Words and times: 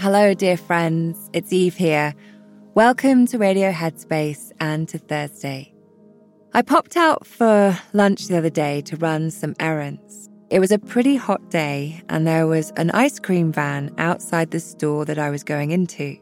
Hello, 0.00 0.32
dear 0.32 0.56
friends. 0.56 1.28
It's 1.34 1.52
Eve 1.52 1.76
here. 1.76 2.14
Welcome 2.74 3.26
to 3.26 3.36
Radio 3.36 3.70
Headspace 3.70 4.50
and 4.58 4.88
to 4.88 4.96
Thursday. 4.96 5.74
I 6.54 6.62
popped 6.62 6.96
out 6.96 7.26
for 7.26 7.78
lunch 7.92 8.26
the 8.26 8.38
other 8.38 8.48
day 8.48 8.80
to 8.80 8.96
run 8.96 9.30
some 9.30 9.54
errands. 9.60 10.30
It 10.48 10.58
was 10.58 10.72
a 10.72 10.78
pretty 10.78 11.16
hot 11.16 11.50
day, 11.50 12.00
and 12.08 12.26
there 12.26 12.46
was 12.46 12.72
an 12.78 12.90
ice 12.92 13.18
cream 13.18 13.52
van 13.52 13.94
outside 13.98 14.52
the 14.52 14.60
store 14.60 15.04
that 15.04 15.18
I 15.18 15.28
was 15.28 15.44
going 15.44 15.70
into. 15.70 16.16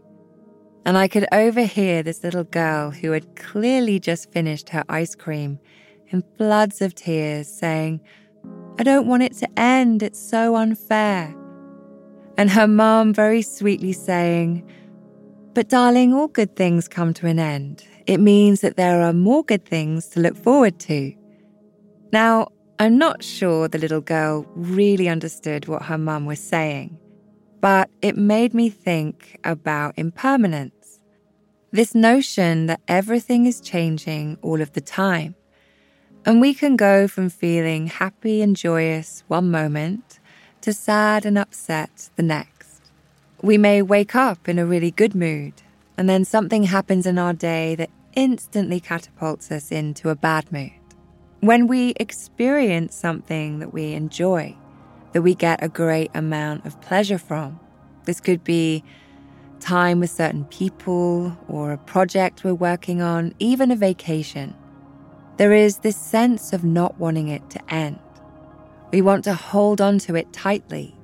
And 0.84 0.99
I 0.99 1.06
could 1.06 1.28
overhear 1.31 2.03
this 2.03 2.25
little 2.25 2.43
girl 2.43 2.91
who 2.91 3.12
had 3.12 3.37
clearly 3.37 4.00
just 4.00 4.33
finished 4.33 4.71
her 4.71 4.83
ice 4.89 5.15
cream 5.15 5.60
in 6.09 6.25
floods 6.37 6.83
of 6.83 6.97
tears 6.97 7.47
saying, 7.47 8.00
I 8.77 8.83
don't 8.83 9.06
want 9.06 9.22
it 9.22 9.34
to 9.34 9.49
end. 9.56 10.03
It's 10.03 10.19
so 10.19 10.56
unfair 10.56 11.33
and 12.38 12.49
her 12.49 12.69
mum 12.69 13.12
very 13.12 13.43
sweetly 13.43 13.93
saying, 13.93 14.65
But 15.54 15.69
darling, 15.69 16.15
all 16.15 16.28
good 16.28 16.54
things 16.54 16.87
come 16.87 17.12
to 17.15 17.26
an 17.26 17.41
end. 17.41 17.84
It 18.06 18.21
means 18.21 18.60
that 18.60 18.76
there 18.76 19.03
are 19.03 19.12
more 19.12 19.44
good 19.44 19.66
things 19.66 20.06
to 20.10 20.21
look 20.21 20.36
forward 20.36 20.78
to. 20.80 21.13
Now, 22.13 22.48
I'm 22.78 22.97
not 22.97 23.24
sure 23.24 23.66
the 23.66 23.77
little 23.77 24.01
girl 24.01 24.47
really 24.54 25.09
understood 25.09 25.66
what 25.66 25.83
her 25.83 25.98
mum 25.98 26.27
was 26.27 26.39
saying, 26.39 26.97
but 27.60 27.91
it 28.03 28.16
made 28.16 28.54
me 28.54 28.71
think 28.71 29.36
about 29.42 29.98
impermanence. 29.98 31.01
This 31.72 31.92
notion 31.92 32.66
that 32.66 32.80
everything 32.86 33.47
is 33.47 33.60
changing 33.60 34.39
all 34.42 34.60
of 34.60 34.72
the 34.74 34.80
time. 34.80 35.34
And 36.24 36.41
we 36.41 36.54
can 36.54 36.77
go 36.77 37.09
from 37.09 37.30
feeling 37.30 37.89
happy 37.89 38.42
and 38.42 38.54
joyous 38.54 39.24
one 39.27 39.51
moment 39.51 40.17
to 40.68 40.72
sad 40.74 41.24
and 41.24 41.38
upset 41.38 42.10
the 42.16 42.22
next. 42.22 42.82
We 43.41 43.56
may 43.56 43.80
wake 43.80 44.15
up 44.15 44.50
in 44.50 44.59
a 44.59 44.66
really 44.66 44.91
good 44.91 45.15
mood, 45.15 45.54
and 45.97 46.10
then 46.10 46.26
something 46.26 46.65
happens 46.65 47.06
in 47.06 47.18
our 47.18 47.32
day 47.32 47.74
that 47.76 47.88
instantly 48.12 48.78
catapults 48.78 49.50
us 49.50 49.72
into 49.72 50.10
a 50.10 50.15
bad 50.15 50.53
mood. 50.53 50.72
When 51.41 51.68
we 51.68 51.94
experience 51.97 52.94
something 52.94 53.60
that 53.60 53.72
we 53.72 53.94
enjoy, 53.94 54.59
that 55.12 55.22
we 55.22 55.34
get 55.34 55.62
a 55.62 55.70
great 55.70 56.10
amount 56.12 56.66
of 56.66 56.78
pleasure 56.82 57.16
from, 57.16 57.59
this 58.04 58.20
could 58.20 58.44
be 58.44 58.84
time 59.60 60.00
with 60.00 60.10
certain 60.10 60.44
people 60.44 61.34
or 61.48 61.72
a 61.72 61.78
project 61.78 62.44
we're 62.44 62.53
working 62.53 63.00
on, 63.00 63.32
even 63.38 63.70
a 63.70 63.76
vacation, 63.76 64.54
there 65.38 65.54
is 65.54 65.78
this 65.78 65.97
sense 65.97 66.53
of 66.53 66.62
not 66.62 66.98
wanting 66.98 67.28
it 67.28 67.48
to 67.48 67.74
end. 67.74 67.98
We 68.91 69.03
want 69.03 69.25
to 69.25 69.35
hold 69.35 69.81
on 69.81 69.99
to 70.01 70.15
it 70.15 70.33
tightly. 70.33 70.95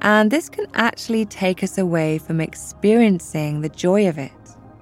And 0.00 0.30
this 0.30 0.48
can 0.48 0.66
actually 0.74 1.26
take 1.26 1.62
us 1.62 1.78
away 1.78 2.18
from 2.18 2.40
experiencing 2.40 3.60
the 3.60 3.68
joy 3.68 4.08
of 4.08 4.18
it, 4.18 4.32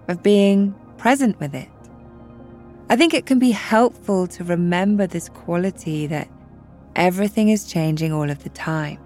of 0.09 0.23
being 0.23 0.75
present 0.97 1.39
with 1.41 1.55
it. 1.55 1.69
I 2.89 2.97
think 2.97 3.15
it 3.15 3.27
can 3.27 3.39
be 3.39 3.51
helpful 3.51 4.27
to 4.29 4.45
remember 4.45 5.07
this 5.07 5.29
quality 5.29 6.07
that 6.07 6.29
everything 6.97 7.49
is 7.49 7.65
changing 7.65 8.13
all 8.13 8.31
of 8.31 8.43
the 8.43 8.49
time. 8.51 8.99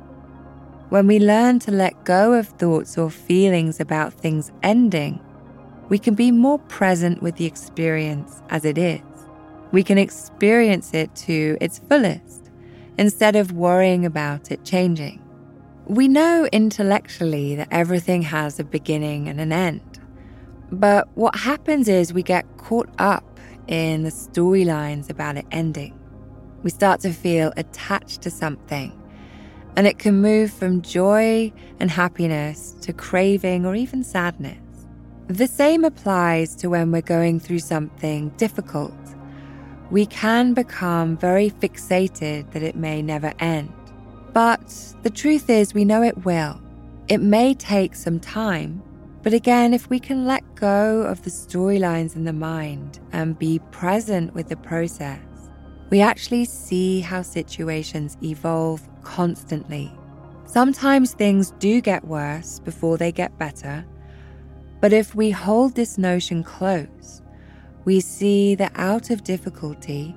When 0.90 1.06
we 1.06 1.18
learn 1.18 1.58
to 1.60 1.70
let 1.70 2.04
go 2.04 2.34
of 2.34 2.48
thoughts 2.48 2.96
or 2.96 3.10
feelings 3.10 3.80
about 3.80 4.14
things 4.14 4.52
ending, 4.62 5.20
we 5.88 5.98
can 5.98 6.14
be 6.14 6.30
more 6.30 6.58
present 6.58 7.22
with 7.22 7.36
the 7.36 7.46
experience 7.46 8.42
as 8.50 8.64
it 8.64 8.78
is. 8.78 9.02
We 9.72 9.82
can 9.82 9.98
experience 9.98 10.94
it 10.94 11.14
to 11.16 11.58
its 11.60 11.78
fullest 11.78 12.43
instead 12.98 13.36
of 13.36 13.52
worrying 13.52 14.04
about 14.04 14.50
it 14.50 14.64
changing. 14.64 15.20
We 15.86 16.08
know 16.08 16.48
intellectually 16.52 17.54
that 17.56 17.68
everything 17.70 18.22
has 18.22 18.58
a 18.58 18.64
beginning 18.64 19.28
and 19.28 19.40
an 19.40 19.52
end. 19.52 20.00
But 20.70 21.08
what 21.16 21.36
happens 21.36 21.88
is 21.88 22.12
we 22.12 22.22
get 22.22 22.46
caught 22.56 22.88
up 22.98 23.38
in 23.68 24.02
the 24.02 24.10
storylines 24.10 25.10
about 25.10 25.36
it 25.36 25.46
ending. 25.50 25.98
We 26.62 26.70
start 26.70 27.00
to 27.00 27.12
feel 27.12 27.52
attached 27.56 28.22
to 28.22 28.30
something 28.30 28.98
and 29.76 29.86
it 29.86 29.98
can 29.98 30.20
move 30.20 30.52
from 30.52 30.82
joy 30.82 31.52
and 31.80 31.90
happiness 31.90 32.76
to 32.82 32.92
craving 32.92 33.66
or 33.66 33.74
even 33.74 34.04
sadness. 34.04 34.58
The 35.26 35.46
same 35.46 35.84
applies 35.84 36.54
to 36.56 36.68
when 36.68 36.92
we're 36.92 37.02
going 37.02 37.40
through 37.40 37.60
something 37.60 38.28
difficult. 38.30 38.94
We 39.90 40.06
can 40.06 40.54
become 40.54 41.16
very 41.16 41.50
fixated 41.50 42.50
that 42.52 42.62
it 42.62 42.76
may 42.76 43.02
never 43.02 43.32
end. 43.38 43.72
But 44.32 44.94
the 45.02 45.10
truth 45.10 45.48
is, 45.48 45.74
we 45.74 45.84
know 45.84 46.02
it 46.02 46.24
will. 46.24 46.60
It 47.06 47.20
may 47.20 47.54
take 47.54 47.94
some 47.94 48.18
time, 48.18 48.82
but 49.22 49.32
again, 49.32 49.72
if 49.72 49.88
we 49.88 50.00
can 50.00 50.26
let 50.26 50.54
go 50.54 51.02
of 51.02 51.22
the 51.22 51.30
storylines 51.30 52.16
in 52.16 52.24
the 52.24 52.32
mind 52.32 53.00
and 53.12 53.38
be 53.38 53.58
present 53.70 54.34
with 54.34 54.48
the 54.48 54.56
process, 54.56 55.20
we 55.90 56.00
actually 56.00 56.44
see 56.44 57.00
how 57.00 57.22
situations 57.22 58.16
evolve 58.22 58.82
constantly. 59.02 59.92
Sometimes 60.46 61.14
things 61.14 61.52
do 61.58 61.80
get 61.80 62.04
worse 62.04 62.58
before 62.60 62.98
they 62.98 63.12
get 63.12 63.38
better, 63.38 63.84
but 64.80 64.92
if 64.92 65.14
we 65.14 65.30
hold 65.30 65.74
this 65.74 65.96
notion 65.96 66.42
close, 66.42 67.22
we 67.84 68.00
see 68.00 68.54
that 68.54 68.72
out 68.76 69.10
of 69.10 69.24
difficulty, 69.24 70.14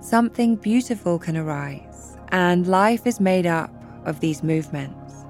something 0.00 0.56
beautiful 0.56 1.18
can 1.18 1.36
arise, 1.36 2.16
and 2.28 2.66
life 2.66 3.06
is 3.06 3.20
made 3.20 3.46
up 3.46 3.72
of 4.04 4.20
these 4.20 4.42
movements. 4.42 5.24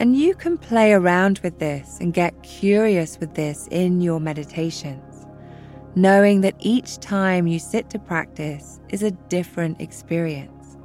And 0.00 0.16
you 0.16 0.34
can 0.34 0.56
play 0.56 0.92
around 0.92 1.40
with 1.42 1.58
this 1.58 1.98
and 2.00 2.14
get 2.14 2.42
curious 2.42 3.20
with 3.20 3.34
this 3.34 3.68
in 3.70 4.00
your 4.00 4.18
meditations, 4.18 5.26
knowing 5.94 6.40
that 6.40 6.56
each 6.58 6.98
time 6.98 7.46
you 7.46 7.58
sit 7.58 7.90
to 7.90 7.98
practice 7.98 8.80
is 8.88 9.02
a 9.02 9.10
different 9.10 9.80
experience. 9.80 10.76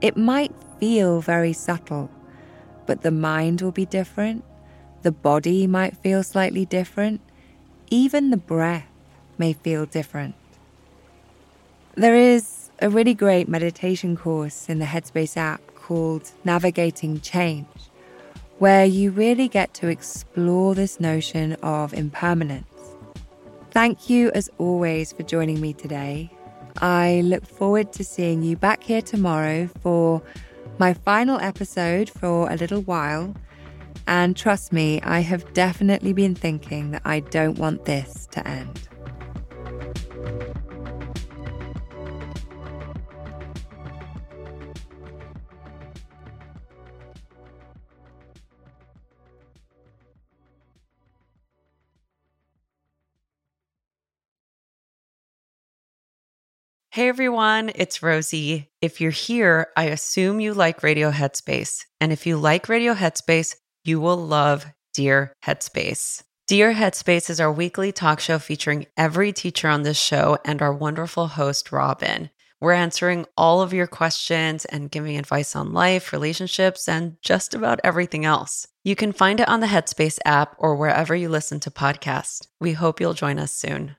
It 0.00 0.16
might 0.16 0.52
feel 0.80 1.20
very 1.20 1.52
subtle, 1.52 2.10
but 2.86 3.02
the 3.02 3.10
mind 3.10 3.62
will 3.62 3.72
be 3.72 3.86
different, 3.86 4.44
the 5.02 5.12
body 5.12 5.66
might 5.66 5.96
feel 5.96 6.24
slightly 6.24 6.64
different, 6.64 7.20
even 7.90 8.30
the 8.30 8.36
breath 8.36 8.86
may 9.38 9.52
feel 9.52 9.86
different. 9.86 10.34
There 11.94 12.14
is 12.14 12.70
a 12.80 12.88
really 12.88 13.14
great 13.14 13.48
meditation 13.48 14.16
course 14.16 14.68
in 14.68 14.78
the 14.78 14.84
Headspace 14.84 15.36
app 15.36 15.60
called 15.74 16.30
Navigating 16.44 17.20
Change, 17.20 17.66
where 18.58 18.84
you 18.84 19.10
really 19.10 19.48
get 19.48 19.74
to 19.74 19.88
explore 19.88 20.74
this 20.74 21.00
notion 21.00 21.54
of 21.62 21.92
impermanence. 21.94 22.66
Thank 23.70 24.08
you, 24.08 24.30
as 24.32 24.50
always, 24.58 25.12
for 25.12 25.22
joining 25.22 25.60
me 25.60 25.72
today. 25.72 26.30
I 26.80 27.22
look 27.24 27.46
forward 27.46 27.92
to 27.94 28.04
seeing 28.04 28.42
you 28.42 28.56
back 28.56 28.82
here 28.82 29.02
tomorrow 29.02 29.68
for 29.80 30.22
my 30.78 30.94
final 30.94 31.40
episode 31.40 32.08
for 32.08 32.50
a 32.50 32.56
little 32.56 32.82
while. 32.82 33.34
And 34.08 34.34
trust 34.34 34.72
me, 34.72 35.02
I 35.02 35.20
have 35.20 35.52
definitely 35.52 36.14
been 36.14 36.34
thinking 36.34 36.92
that 36.92 37.02
I 37.04 37.20
don't 37.20 37.58
want 37.58 37.84
this 37.84 38.26
to 38.30 38.48
end. 38.48 38.88
Hey 56.90 57.10
everyone, 57.10 57.70
it's 57.74 58.02
Rosie. 58.02 58.70
If 58.80 59.02
you're 59.02 59.10
here, 59.10 59.68
I 59.76 59.84
assume 59.84 60.40
you 60.40 60.54
like 60.54 60.82
Radio 60.82 61.10
Headspace. 61.10 61.84
And 62.00 62.10
if 62.10 62.26
you 62.26 62.38
like 62.38 62.70
Radio 62.70 62.94
Headspace, 62.94 63.54
you 63.88 63.98
will 63.98 64.18
love 64.18 64.66
Dear 64.92 65.32
Headspace. 65.44 66.22
Dear 66.46 66.74
Headspace 66.74 67.30
is 67.30 67.40
our 67.40 67.52
weekly 67.52 67.90
talk 67.90 68.20
show 68.20 68.38
featuring 68.38 68.86
every 68.96 69.32
teacher 69.32 69.68
on 69.68 69.82
this 69.82 69.98
show 69.98 70.38
and 70.44 70.62
our 70.62 70.72
wonderful 70.72 71.26
host, 71.26 71.72
Robin. 71.72 72.30
We're 72.60 72.72
answering 72.72 73.26
all 73.36 73.62
of 73.62 73.72
your 73.72 73.86
questions 73.86 74.64
and 74.64 74.90
giving 74.90 75.16
advice 75.16 75.54
on 75.54 75.72
life, 75.72 76.12
relationships, 76.12 76.88
and 76.88 77.16
just 77.22 77.54
about 77.54 77.80
everything 77.84 78.24
else. 78.24 78.66
You 78.82 78.96
can 78.96 79.12
find 79.12 79.40
it 79.40 79.48
on 79.48 79.60
the 79.60 79.66
Headspace 79.66 80.18
app 80.24 80.56
or 80.58 80.74
wherever 80.74 81.14
you 81.14 81.28
listen 81.28 81.60
to 81.60 81.70
podcasts. 81.70 82.46
We 82.60 82.72
hope 82.72 83.00
you'll 83.00 83.14
join 83.14 83.38
us 83.38 83.52
soon. 83.52 83.96